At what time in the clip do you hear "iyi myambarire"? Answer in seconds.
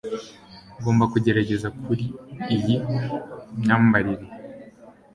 2.55-4.25